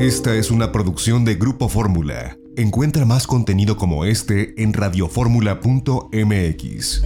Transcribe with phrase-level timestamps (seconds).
[0.00, 2.38] Esta es una producción de Grupo Fórmula.
[2.56, 7.04] Encuentra más contenido como este en radioformula.mx.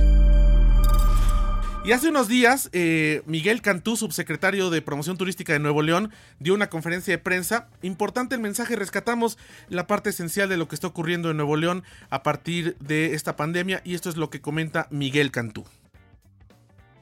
[1.84, 6.54] Y hace unos días, eh, Miguel Cantú, subsecretario de Promoción Turística de Nuevo León, dio
[6.54, 7.68] una conferencia de prensa.
[7.82, 9.38] Importante el mensaje, rescatamos
[9.68, 13.34] la parte esencial de lo que está ocurriendo en Nuevo León a partir de esta
[13.34, 15.64] pandemia y esto es lo que comenta Miguel Cantú.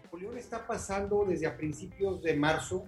[0.05, 2.87] Nuevo León está pasando desde a principios de marzo,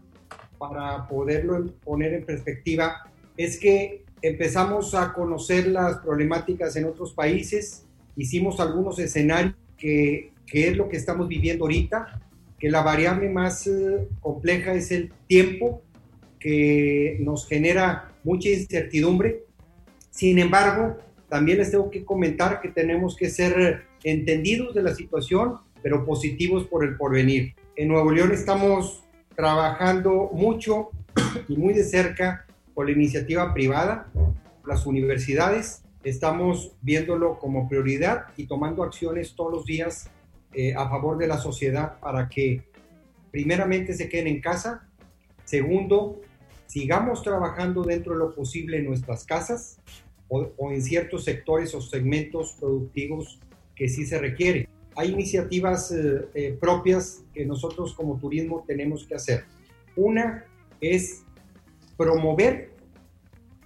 [0.59, 7.85] para poderlo poner en perspectiva, es que empezamos a conocer las problemáticas en otros países,
[8.17, 12.21] hicimos algunos escenarios que que es lo que estamos viviendo ahorita,
[12.59, 15.83] que la variable más eh, compleja es el tiempo,
[16.39, 19.45] que nos genera mucha incertidumbre.
[20.11, 20.99] Sin embargo,
[21.29, 26.65] también les tengo que comentar que tenemos que ser entendidos de la situación, pero positivos
[26.65, 27.55] por el porvenir.
[27.77, 29.04] En Nuevo León estamos
[29.37, 30.91] trabajando mucho
[31.49, 34.09] y muy de cerca con la iniciativa privada,
[34.67, 35.83] las universidades.
[36.03, 40.11] Estamos viéndolo como prioridad y tomando acciones todos los días
[40.53, 42.63] eh, a favor de la sociedad para que
[43.31, 44.87] primeramente se queden en casa,
[45.45, 46.21] segundo,
[46.67, 49.79] sigamos trabajando dentro de lo posible en nuestras casas
[50.29, 53.41] o, en ciertos sectores o segmentos productivos
[53.75, 54.69] que sí se requiere.
[54.97, 59.45] Hay iniciativas eh, eh, propias que nosotros como turismo tenemos que hacer.
[59.97, 60.45] Una
[60.81, 61.23] es
[61.97, 62.71] promover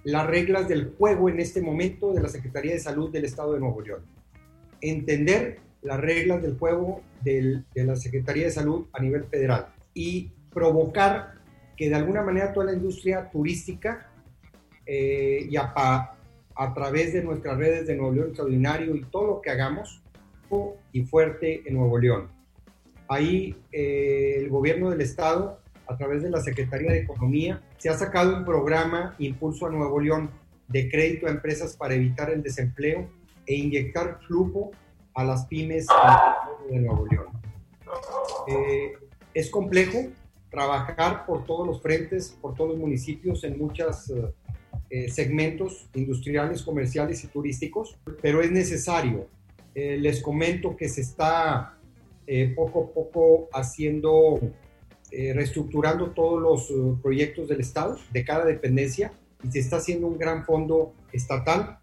[0.03, 3.59] las reglas del juego en este momento de la Secretaría de Salud del Estado de
[3.59, 4.01] Nuevo León.
[4.81, 11.33] Entender las reglas del juego de la Secretaría de Salud a nivel federal y provocar
[11.77, 14.09] que de alguna manera toda la industria turística
[14.85, 15.71] eh, y a,
[16.55, 20.01] a, través de nuestras redes de Nuevo León Extraordinario y todo lo que hagamos
[20.91, 22.29] y fuerte en Nuevo León.
[23.07, 27.97] Ahí eh, el gobierno del estado, a través de la Secretaría de Economía, se ha
[27.97, 30.29] sacado un programa Impulso a Nuevo León
[30.67, 33.09] de crédito a empresas para evitar el desempleo
[33.45, 34.71] e inyectar flujo
[35.15, 35.87] a las pymes
[36.69, 37.27] de Nuevo León.
[38.47, 38.93] Eh,
[39.33, 40.09] es complejo
[40.51, 44.11] trabajar por todos los frentes, por todos los municipios, en muchos
[44.91, 49.27] eh, segmentos industriales, comerciales y turísticos, pero es necesario.
[49.75, 51.77] Les comento que se está
[52.55, 54.39] poco a poco haciendo,
[55.11, 59.13] reestructurando todos los proyectos del Estado, de cada dependencia,
[59.43, 61.79] y se está haciendo un gran fondo estatal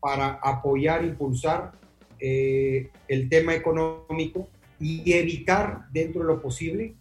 [0.00, 1.72] para apoyar, impulsar
[2.20, 4.48] eh, el tema económico
[4.80, 6.94] y evitar dentro de lo posible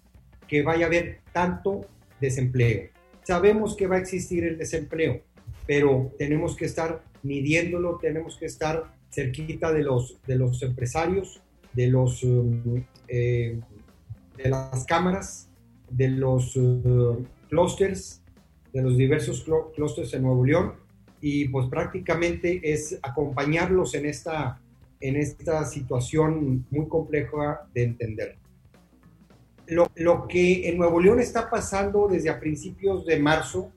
[0.47, 1.85] que vaya a haber tanto
[2.19, 2.89] desempleo.
[3.23, 5.21] Sabemos que va a existir el desempleo,
[5.65, 11.41] pero tenemos que estar midiéndolo, tenemos que estar cerquita de los, de los empresarios,
[11.73, 13.59] de, los, um, eh,
[14.37, 15.49] de las cámaras,
[15.89, 18.21] de los uh, clusters,
[18.71, 19.43] de los diversos
[19.75, 20.73] clusters en Nuevo León,
[21.19, 24.59] y pues prácticamente es acompañarlos en esta
[24.99, 28.35] en esta situación muy compleja de entender.
[29.67, 33.71] Lo, lo, que en Nuevo León está pasando desde a principios de marzo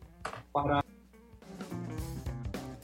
[0.52, 0.82] para...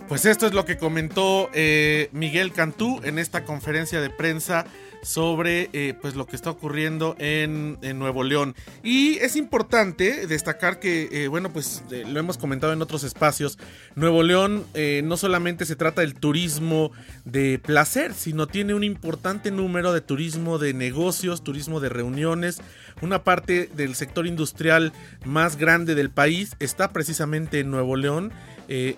[0.09, 4.65] Pues esto es lo que comentó eh, Miguel Cantú en esta conferencia de prensa
[5.03, 8.55] sobre eh, pues lo que está ocurriendo en, Nuevo León.
[8.85, 13.59] Y es importante destacar que, eh, bueno, pues lo hemos comentado en otros espacios,
[13.97, 14.65] Nuevo León
[15.05, 16.93] no solamente se trata del turismo
[17.25, 22.61] de placer, sino tiene un importante número de turismo de negocios, turismo de reuniones.
[23.01, 24.93] Una parte del sector industrial
[25.25, 28.33] más grande del país está precisamente en Nuevo León.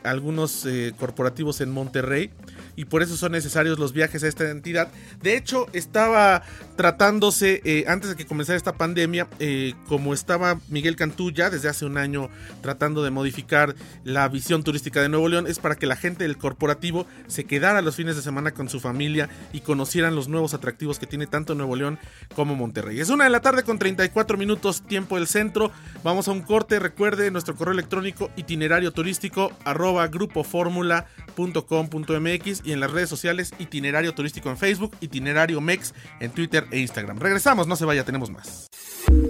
[0.02, 0.66] Algunos
[0.98, 2.30] corporativos en Monterrey
[2.78, 4.86] y por eso son necesarios los viajes a esta entidad.
[5.20, 6.44] De hecho, estaba
[6.76, 11.68] tratándose, eh, antes de que comenzara esta pandemia, eh, como estaba Miguel Cantú ya desde
[11.68, 12.30] hace un año
[12.62, 13.74] tratando de modificar
[14.04, 17.82] la visión turística de Nuevo León, es para que la gente del corporativo se quedara
[17.82, 21.56] los fines de semana con su familia y conocieran los nuevos atractivos que tiene tanto
[21.56, 21.98] Nuevo León
[22.36, 23.00] como Monterrey.
[23.00, 25.72] Es una de la tarde con 34 minutos tiempo del centro.
[26.04, 26.78] Vamos a un corte.
[26.78, 34.50] Recuerde nuestro correo electrónico itinerario turístico arroba grupoformula.com.mx y en las redes sociales Itinerario Turístico
[34.50, 37.18] en Facebook, Itinerario MEX en Twitter e Instagram.
[37.18, 38.68] Regresamos, no se vaya, tenemos más.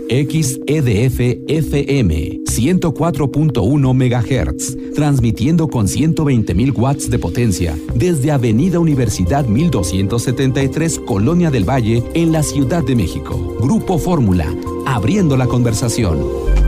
[0.08, 11.50] XEDF FM 104.1 MHz, transmitiendo con 120.000 watts de potencia desde Avenida Universidad 1273, Colonia
[11.50, 13.56] del Valle, en la Ciudad de México.
[13.60, 14.52] Grupo Fórmula,
[14.86, 16.67] abriendo la conversación.